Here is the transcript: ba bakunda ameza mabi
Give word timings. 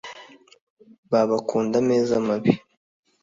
ba 1.09 1.21
bakunda 1.29 1.75
ameza 1.81 2.15
mabi 2.27 2.53